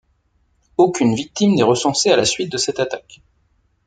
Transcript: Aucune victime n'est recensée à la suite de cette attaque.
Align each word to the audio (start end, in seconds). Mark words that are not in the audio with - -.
Aucune 0.77 1.13
victime 1.13 1.53
n'est 1.53 1.61
recensée 1.61 2.09
à 2.09 2.15
la 2.15 2.25
suite 2.25 2.51
de 2.51 2.57
cette 2.57 2.79
attaque. 2.79 3.21